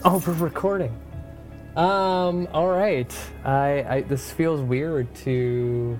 [0.04, 0.98] Oh, we're recording.
[1.76, 2.48] Um.
[2.54, 3.14] All right.
[3.44, 4.00] I, I.
[4.00, 5.98] This feels weird to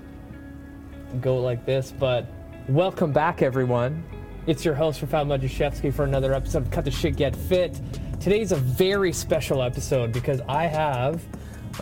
[1.20, 2.26] go like this, but
[2.66, 4.02] welcome back, everyone.
[4.46, 7.78] It's your host, Rafal Majashevsky, for another episode of Cut the Shit Get Fit.
[8.20, 11.22] Today's a very special episode because I have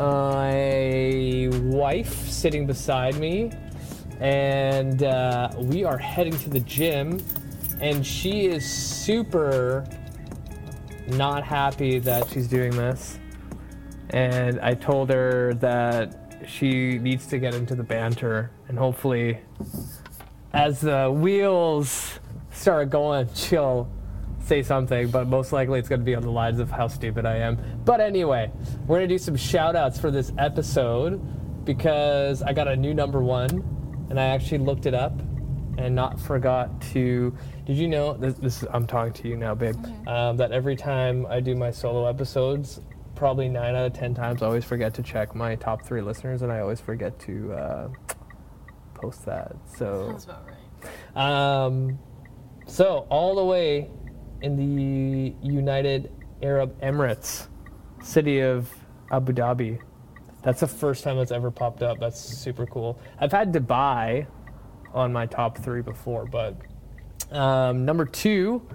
[0.01, 3.53] a wife sitting beside me,
[4.19, 7.25] and uh, we are heading to the gym,
[7.81, 9.87] and she is super
[11.09, 13.19] not happy that she's doing this.
[14.11, 19.39] And I told her that she needs to get into the banter, and hopefully,
[20.53, 22.19] as the wheels
[22.53, 23.91] start going, she'll
[24.41, 27.27] say something, but most likely it's going to be on the lines of how stupid
[27.27, 27.59] I am.
[27.85, 28.51] But anyway,
[28.87, 31.21] we're going to do some shout outs for this episode
[31.67, 35.21] because I got a new number one, and I actually looked it up
[35.79, 37.35] and not forgot to.
[37.65, 38.35] Did you know this?
[38.35, 39.77] this I'm talking to you now, babe.
[40.07, 42.81] Um, that every time I do my solo episodes,
[43.15, 46.43] probably nine out of ten times, I always forget to check my top three listeners,
[46.43, 47.89] and I always forget to uh,
[48.95, 49.55] post that.
[49.77, 50.49] So, That's about
[51.15, 51.65] right.
[51.65, 51.99] um,
[52.67, 53.89] so all the way
[54.43, 57.47] in the United Arab Emirates,
[58.03, 58.69] city of
[59.11, 59.81] Abu Dhabi.
[60.43, 61.99] That's the first time it's ever popped up.
[61.99, 62.99] That's super cool.
[63.21, 64.27] I've had Dubai
[64.95, 66.57] on my top three before, but
[67.31, 68.67] um, number two,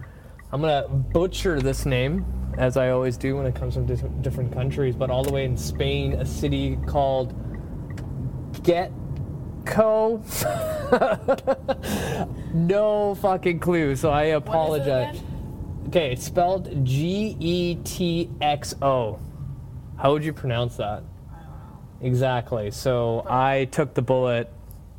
[0.51, 2.25] I'm gonna butcher this name
[2.57, 5.45] as I always do when it comes from different, different countries, but all the way
[5.45, 7.33] in Spain, a city called
[8.61, 8.93] Getco.
[12.53, 15.19] no fucking clue, so I apologize.
[15.87, 19.19] Okay, it's spelled G E T X O.
[19.97, 21.03] How would you pronounce that?
[22.01, 22.71] Exactly.
[22.71, 24.51] So I took the bullet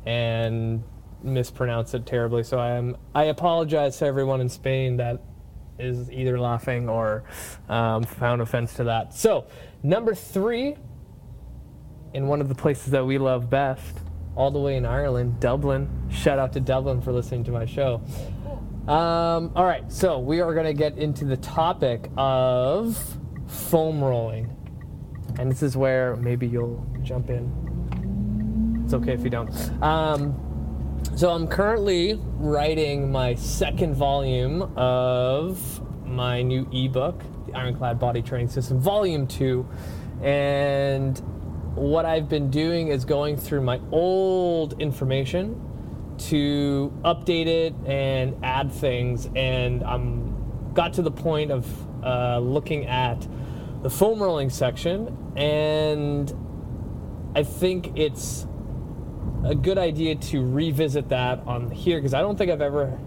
[0.05, 0.83] and
[1.25, 2.43] mispronounced it terribly.
[2.43, 2.97] So I am.
[3.13, 5.21] I apologize to everyone in Spain that
[5.77, 7.23] is either laughing or
[7.67, 9.13] um, found offense to that.
[9.13, 9.47] So
[9.83, 10.77] number three,
[12.13, 13.99] in one of the places that we love best,
[14.35, 15.89] all the way in Ireland, Dublin.
[16.09, 18.01] Shout out to Dublin for listening to my show.
[18.87, 22.97] Um, all right, so we are going to get into the topic of
[23.47, 24.55] foam rolling.
[25.39, 28.81] And this is where maybe you'll jump in.
[28.85, 29.51] It's okay if you don't.
[29.81, 30.35] Um,
[31.13, 38.49] so I'm currently writing my second volume of my new ebook, The Ironclad Body Training
[38.49, 39.65] System, Volume 2.
[40.23, 41.17] And
[41.75, 45.61] what I've been doing is going through my old information
[46.17, 49.29] to update it and add things.
[49.35, 53.25] And I'm got to the point of uh, looking at
[53.81, 56.33] the foam rolling section, and
[57.35, 58.47] I think it's
[59.45, 62.97] a good idea to revisit that on here because I don't think I've ever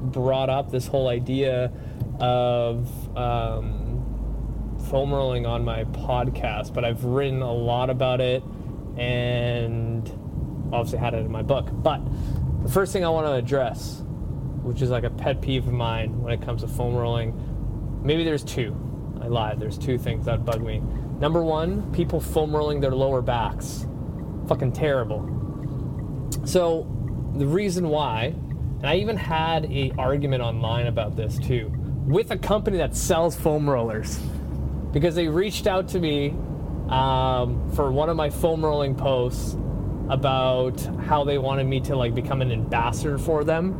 [0.00, 1.72] brought up this whole idea
[2.20, 8.44] of um, foam rolling on my podcast, but I've written a lot about it
[8.96, 10.08] and
[10.72, 11.68] obviously had it in my book.
[11.72, 12.00] But
[12.62, 14.02] the first thing I want to address,
[14.62, 18.22] which is like a pet peeve of mine when it comes to foam rolling, maybe
[18.22, 18.76] there's two.
[19.20, 19.58] I lied.
[19.58, 20.80] There's two things that bug me.
[21.18, 23.86] Number one, people foam rolling their lower backs.
[24.48, 26.28] Fucking terrible.
[26.44, 26.86] So
[27.34, 28.26] the reason why,
[28.78, 31.72] and I even had a argument online about this too,
[32.06, 34.18] with a company that sells foam rollers,
[34.92, 36.30] because they reached out to me
[36.88, 39.56] um, for one of my foam rolling posts
[40.08, 43.72] about how they wanted me to like become an ambassador for them,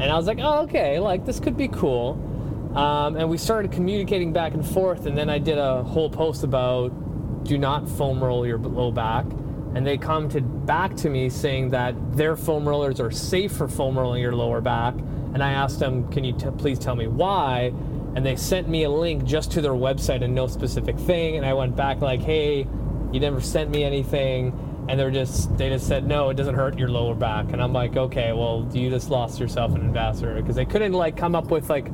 [0.00, 2.28] and I was like, oh okay, like this could be cool.
[2.76, 6.44] Um, and we started communicating back and forth, and then I did a whole post
[6.44, 9.26] about do not foam roll your low back
[9.74, 13.98] and they commented back to me saying that their foam rollers are safe for foam
[13.98, 14.94] rolling your lower back.
[15.34, 17.72] And I asked them, "Can you t- please tell me why?"
[18.14, 21.36] And they sent me a link just to their website and no specific thing.
[21.36, 22.66] And I went back like, "Hey,
[23.12, 24.52] you never sent me anything."
[24.88, 27.72] And they're just they just said, "No, it doesn't hurt your lower back." And I'm
[27.72, 31.50] like, "Okay, well, you just lost yourself an ambassador because they couldn't like come up
[31.50, 31.90] with like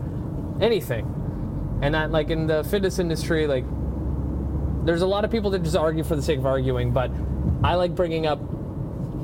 [0.61, 1.07] anything."
[1.81, 3.65] And that like in the fitness industry, like
[4.85, 7.13] there's a lot of people that just argue for the sake of arguing, but
[7.63, 8.41] I like bringing up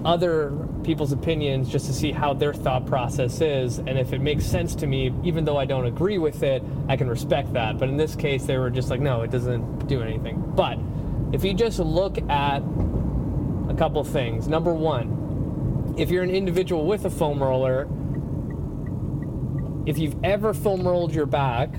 [0.04, 0.52] other
[0.82, 3.78] people's opinions just to see how their thought process is.
[3.78, 6.96] And if it makes sense to me, even though I don't agree with it, I
[6.96, 7.78] can respect that.
[7.78, 10.42] But in this case, they were just like, no, it doesn't do anything.
[10.54, 10.78] But
[11.32, 12.58] if you just look at
[13.68, 17.88] a couple things, number one, if you're an individual with a foam roller,
[19.86, 21.70] if you've ever foam rolled your back,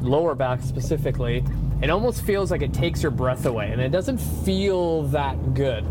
[0.00, 1.44] lower back specifically,
[1.82, 5.84] it almost feels like it takes your breath away and it doesn't feel that good.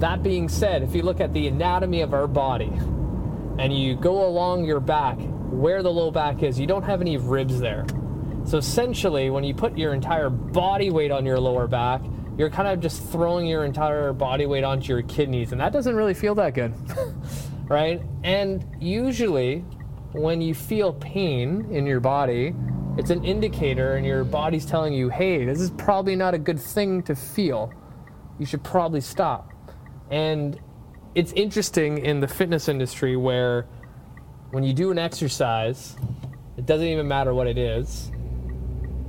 [0.00, 2.72] That being said, if you look at the anatomy of our body
[3.58, 5.18] and you go along your back,
[5.50, 7.86] where the low back is, you don't have any ribs there.
[8.44, 12.02] So essentially, when you put your entire body weight on your lower back,
[12.38, 15.94] you're kind of just throwing your entire body weight onto your kidneys, and that doesn't
[15.94, 16.72] really feel that good,
[17.68, 18.00] right?
[18.22, 19.58] And usually,
[20.12, 22.54] when you feel pain in your body,
[22.98, 26.58] it's an indicator, and your body's telling you, hey, this is probably not a good
[26.58, 27.72] thing to feel.
[28.40, 29.52] You should probably stop.
[30.10, 30.58] And
[31.14, 33.66] it's interesting in the fitness industry where
[34.50, 35.96] when you do an exercise,
[36.56, 38.10] it doesn't even matter what it is,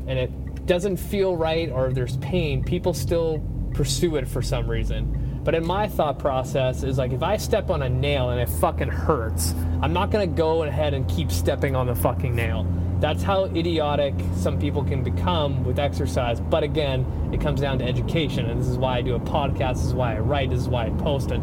[0.05, 3.43] and it doesn't feel right or there's pain, people still
[3.73, 5.41] pursue it for some reason.
[5.43, 8.49] But in my thought process is like if I step on a nail and it
[8.59, 12.67] fucking hurts, I'm not gonna go ahead and keep stepping on the fucking nail.
[12.99, 16.41] That's how idiotic some people can become with exercise.
[16.41, 19.75] But again, it comes down to education, and this is why I do a podcast,
[19.75, 21.41] this is why I write, this is why I post it,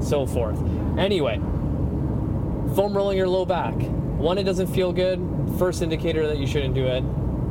[0.00, 0.60] so forth.
[0.98, 1.36] Anyway,
[2.74, 3.74] foam rolling your low back.
[4.18, 5.20] One, it doesn't feel good.
[5.58, 7.04] First indicator that you shouldn't do it.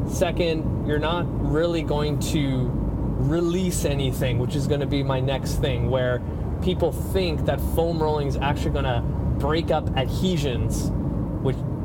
[0.09, 2.69] Second, you're not really going to
[3.17, 6.21] release anything, which is going to be my next thing, where
[6.61, 9.01] people think that foam rolling is actually going to
[9.39, 10.91] break up adhesions,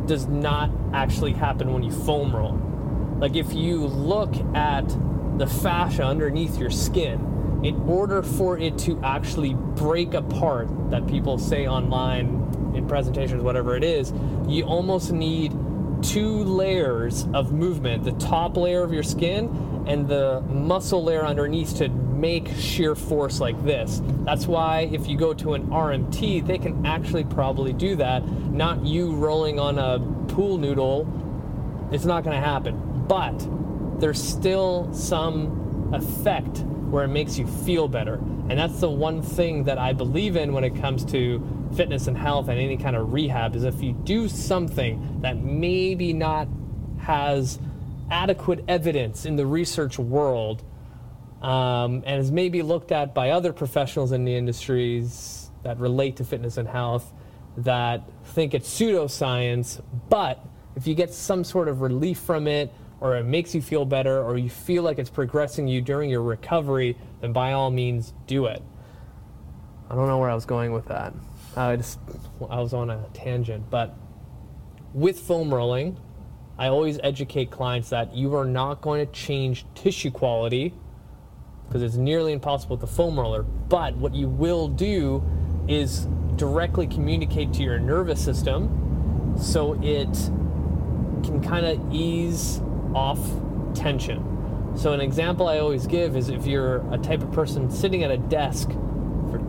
[0.07, 2.59] does not actually happen when you foam roll.
[3.19, 4.89] Like if you look at
[5.39, 11.39] the fascia underneath your skin, in order for it to actually break apart, that people
[11.39, 14.13] say online in presentations, whatever it is,
[14.49, 15.53] you almost need
[16.03, 21.77] two layers of movement the top layer of your skin and the muscle layer underneath
[21.77, 21.89] to
[22.23, 24.01] make shear force like this.
[24.25, 28.25] That's why if you go to an RMT, they can actually probably do that.
[28.25, 29.99] Not you rolling on a
[30.33, 31.09] pool noodle,
[31.91, 33.05] it's not going to happen.
[33.09, 33.37] But
[34.01, 36.59] there's still some effect
[36.91, 38.15] where it makes you feel better.
[38.49, 41.43] And that's the one thing that I believe in when it comes to
[41.75, 46.13] fitness and health and any kind of rehab is if you do something that maybe
[46.13, 46.47] not
[46.99, 47.59] has
[48.13, 50.63] adequate evidence in the research world
[51.43, 56.25] um, and is maybe looked at by other professionals in the industries that relate to
[56.25, 57.13] fitness and health
[57.57, 60.45] that think it's pseudoscience, but
[60.77, 64.23] if you get some sort of relief from it, or it makes you feel better,
[64.23, 68.47] or you feel like it's progressing you during your recovery, then by all means do
[68.47, 68.63] it.
[69.91, 71.13] I don't know where I was going with that.
[71.57, 71.99] I just
[72.49, 73.95] I was on a tangent, but
[74.95, 75.99] with foam rolling,
[76.57, 80.73] I always educate clients that you are not going to change tissue quality
[81.73, 83.43] because it's nearly impossible with the foam roller.
[83.43, 85.25] But what you will do
[85.67, 90.13] is directly communicate to your nervous system so it
[91.25, 92.61] can kind of ease
[92.95, 93.19] off
[93.75, 94.75] tension.
[94.77, 98.11] So, an example I always give is if you're a type of person sitting at
[98.11, 98.69] a desk
[99.31, 99.41] for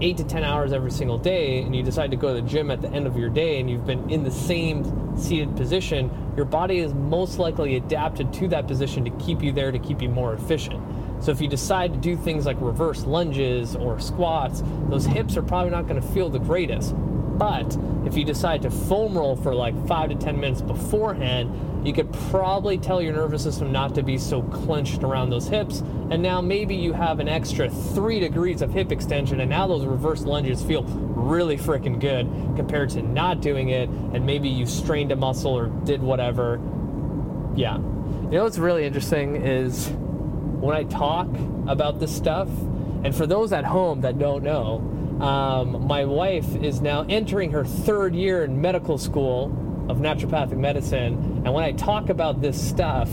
[0.00, 2.70] eight to 10 hours every single day and you decide to go to the gym
[2.70, 6.44] at the end of your day and you've been in the same seated position, your
[6.44, 10.08] body is most likely adapted to that position to keep you there to keep you
[10.08, 10.80] more efficient.
[11.22, 15.42] So if you decide to do things like reverse lunges or squats, those hips are
[15.42, 16.94] probably not going to feel the greatest.
[16.96, 21.92] But if you decide to foam roll for like five to 10 minutes beforehand, you
[21.92, 25.80] could probably tell your nervous system not to be so clenched around those hips.
[26.10, 29.84] And now maybe you have an extra three degrees of hip extension, and now those
[29.84, 32.26] reverse lunges feel really freaking good
[32.56, 33.88] compared to not doing it.
[33.88, 36.60] And maybe you strained a muscle or did whatever.
[37.54, 37.78] Yeah.
[37.78, 39.92] You know what's really interesting is
[40.62, 41.28] when I talk
[41.66, 42.48] about this stuff,
[43.02, 44.76] and for those at home that don't know,
[45.20, 49.46] um, my wife is now entering her third year in medical school
[49.88, 51.42] of naturopathic medicine.
[51.44, 53.10] And when I talk about this stuff,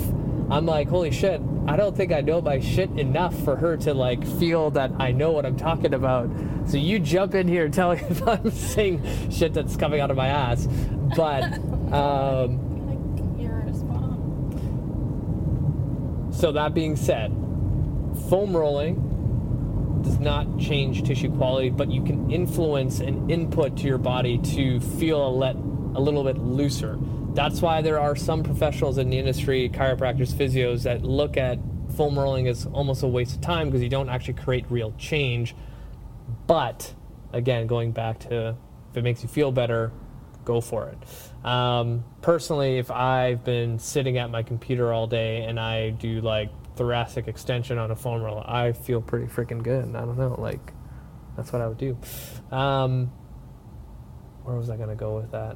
[0.51, 3.95] I'm like, holy shit, I don't think I know my shit enough for her to
[3.95, 6.29] like feel that I know what I'm talking about.
[6.67, 10.11] So you jump in here and tell me if I'm saying shit that's coming out
[10.11, 10.67] of my ass.
[11.15, 11.43] But
[11.93, 12.68] um,
[16.39, 17.31] so that being said,
[18.29, 23.97] foam rolling does not change tissue quality, but you can influence an input to your
[23.97, 26.97] body to feel a, let, a little bit looser.
[27.33, 31.59] That's why there are some professionals in the industry, chiropractors, physios, that look at
[31.97, 35.53] foam rolling as almost a waste of time because you don't actually create real change.
[36.47, 36.93] But
[37.33, 38.55] again, going back to
[38.91, 39.91] if it makes you feel better,
[40.49, 41.45] go for it.
[41.45, 46.49] Um, personally, if I've been sitting at my computer all day and I do like
[46.75, 49.95] thoracic extension on a foam roller, I feel pretty freaking good.
[49.95, 50.73] I don't know, like
[51.37, 51.95] that's what I would do.
[52.51, 53.11] Um,
[54.43, 55.55] where was I gonna go with that?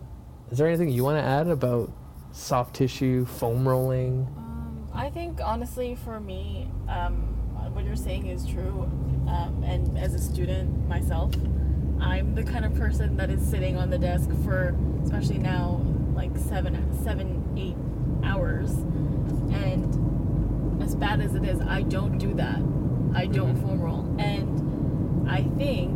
[0.51, 1.91] Is there anything you want to add about
[2.31, 4.27] soft tissue foam rolling?
[4.37, 7.33] Um, I think honestly, for me, um,
[7.73, 8.83] what you're saying is true.
[9.27, 11.33] Um, and as a student myself,
[12.03, 15.81] I'm the kind of person that is sitting on the desk for, especially now,
[16.13, 17.75] like seven, seven, eight
[18.23, 18.71] hours
[19.53, 22.59] And as bad as it is, I don't do that.
[23.13, 23.61] I don't Mhm.
[23.61, 24.05] foam roll.
[24.17, 25.93] And I think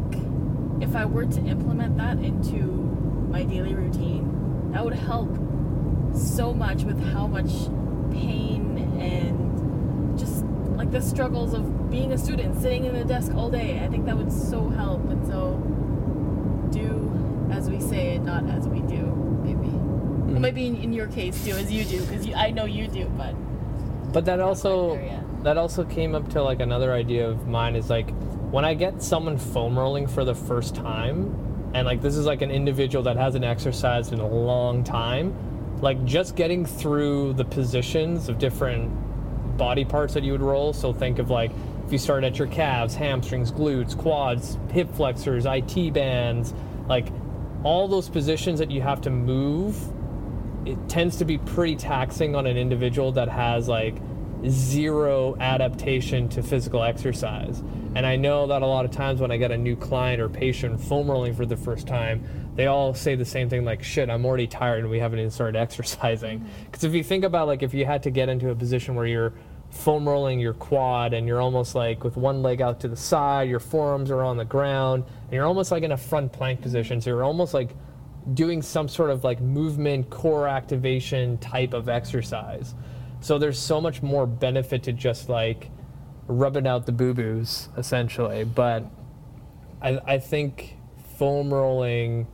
[0.80, 2.58] if I were to implement that into
[3.32, 5.30] my daily routine, that would help
[6.14, 7.52] so much with how much
[8.12, 10.46] pain and just
[10.76, 13.82] like the struggles of being a student, sitting in the desk all day.
[13.84, 15.10] I think that would so help.
[15.10, 15.60] And so
[17.52, 19.04] as we say and not as we do,
[19.44, 19.68] maybe.
[19.68, 20.42] Well, mm-hmm.
[20.42, 23.34] maybe in, in your case, do as you do, because I know you do, but
[24.14, 25.00] But that also
[25.44, 28.12] that also came up to like another idea of mine is like
[28.52, 32.42] when I get someone foam rolling for the first time, and like this is like
[32.42, 35.36] an individual that hasn't exercised in a long time,
[35.82, 38.92] like just getting through the positions of different
[39.58, 40.74] body parts that you would roll.
[40.74, 41.52] So think of like
[41.86, 46.54] if you start at your calves, hamstrings, glutes, quads, hip flexors, IT bands,
[46.88, 47.08] like
[47.68, 49.76] all those positions that you have to move
[50.66, 53.98] it tends to be pretty taxing on an individual that has like
[54.48, 57.60] zero adaptation to physical exercise.
[57.94, 60.30] And I know that a lot of times when I get a new client or
[60.30, 62.24] patient foam rolling for the first time,
[62.56, 65.32] they all say the same thing like, shit, I'm already tired and we haven't even
[65.32, 66.40] started exercising.
[66.40, 66.66] Mm-hmm.
[66.66, 69.08] Because if you think about like if you had to get into a position where
[69.08, 69.34] you're
[69.70, 73.50] foam rolling your quad and you're almost like with one leg out to the side,
[73.50, 77.02] your forearms are on the ground, and you're almost like in a front plank position.
[77.02, 77.72] So you're almost like
[78.34, 82.76] doing some sort of like movement core activation type of exercise.
[83.20, 85.70] So there's so much more benefit to just like
[86.28, 88.44] rubbing out the boo boos essentially.
[88.44, 88.86] But
[89.82, 90.78] I, I think
[91.18, 92.28] foam rolling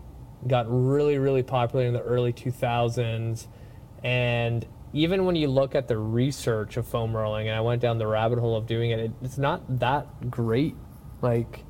[0.48, 3.48] got really, really popular in the early 2000s.
[4.04, 7.98] And even when you look at the research of foam rolling, and I went down
[7.98, 10.76] the rabbit hole of doing it, it it's not that great.
[11.22, 11.66] Like,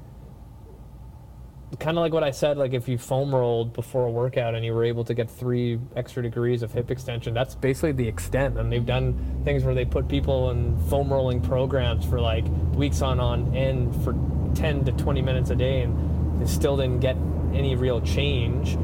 [1.79, 4.65] kind of like what I said, like if you foam rolled before a workout and
[4.65, 8.57] you were able to get three extra degrees of hip extension, that's basically the extent.
[8.57, 13.01] And they've done things where they put people in foam rolling programs for like weeks
[13.01, 14.13] on on end for
[14.55, 17.15] 10 to 20 minutes a day, and they still didn't get
[17.53, 18.75] any real change.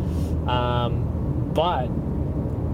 [0.48, 1.88] Um, but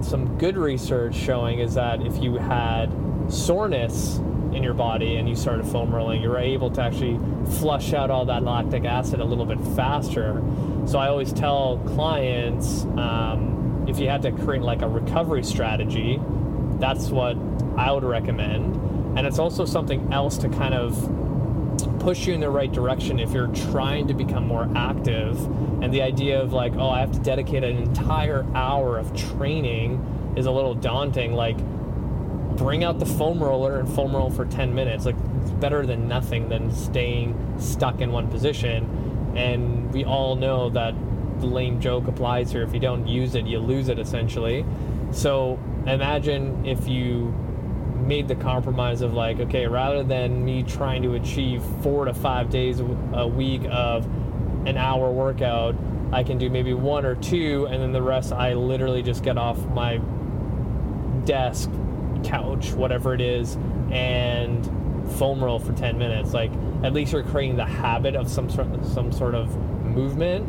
[0.02, 2.88] some good research showing is that if you had
[3.28, 4.18] soreness
[4.52, 7.18] in your body and you started foam rolling, you're able to actually
[7.58, 10.42] flush out all that lactic acid a little bit faster.
[10.86, 16.20] So I always tell clients um, if you had to create like a recovery strategy,
[16.78, 17.36] that's what
[17.76, 18.76] I would recommend.
[19.18, 20.94] And it's also something else to kind of
[21.98, 25.42] push you in the right direction if you're trying to become more active.
[25.82, 30.34] And the idea of like, oh, I have to dedicate an entire hour of training
[30.36, 31.32] is a little daunting.
[31.32, 31.56] Like,
[32.56, 35.04] bring out the foam roller and foam roll for 10 minutes.
[35.04, 39.32] Like, it's better than nothing than staying stuck in one position.
[39.36, 40.94] And we all know that
[41.40, 42.62] the lame joke applies here.
[42.62, 44.64] If you don't use it, you lose it essentially.
[45.10, 47.34] So imagine if you
[48.06, 52.50] made the compromise of like, okay, rather than me trying to achieve four to five
[52.50, 52.80] days
[53.12, 54.06] a week of
[54.66, 55.74] an hour workout,
[56.12, 59.36] I can do maybe one or two, and then the rest I literally just get
[59.36, 59.98] off my
[61.24, 61.68] desk,
[62.22, 63.56] couch, whatever it is,
[63.90, 64.64] and
[65.18, 66.32] foam roll for 10 minutes.
[66.32, 66.52] Like,
[66.84, 70.46] at least you're creating the habit of some sort some sort of movement,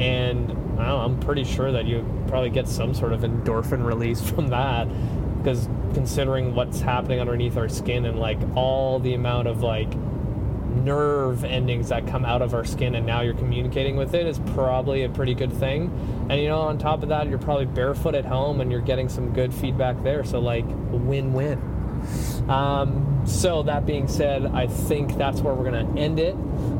[0.00, 4.48] and I I'm pretty sure that you probably get some sort of endorphin release from
[4.48, 4.88] that
[5.46, 11.44] because considering what's happening underneath our skin and like all the amount of like nerve
[11.44, 15.04] endings that come out of our skin and now you're communicating with it is probably
[15.04, 15.84] a pretty good thing.
[16.28, 19.08] And you know on top of that you're probably barefoot at home and you're getting
[19.08, 20.24] some good feedback there.
[20.24, 21.60] So like win-win.
[22.50, 26.34] Um, so that being said i think that's where we're going to end it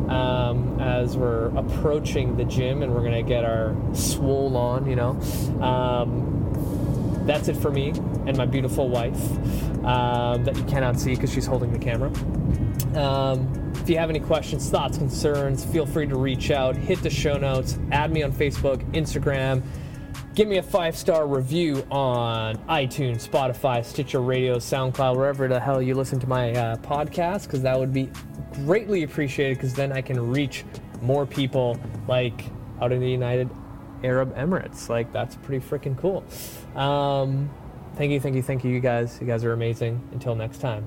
[0.08, 4.96] um, as we're approaching the gym and we're going to get our swole on you
[4.96, 5.10] know.
[5.60, 6.36] Um,
[7.26, 7.90] that's it for me
[8.26, 9.20] and my beautiful wife
[9.84, 12.10] um, that you cannot see because she's holding the camera.
[12.96, 16.76] Um, if you have any questions, thoughts, concerns, feel free to reach out.
[16.76, 17.78] Hit the show notes.
[17.92, 19.62] Add me on Facebook, Instagram.
[20.34, 25.80] Give me a five star review on iTunes, Spotify, Stitcher Radio, SoundCloud, wherever the hell
[25.80, 28.10] you listen to my uh, podcast, because that would be
[28.64, 29.56] greatly appreciated.
[29.56, 30.64] Because then I can reach
[31.00, 31.78] more people
[32.08, 32.44] like
[32.80, 33.48] out in the United
[34.06, 34.88] Arab Emirates.
[34.88, 36.24] Like that's pretty freaking cool.
[36.80, 37.50] Um,
[37.96, 39.18] thank you, thank you, thank you, you guys.
[39.20, 40.00] You guys are amazing.
[40.12, 40.86] Until next time.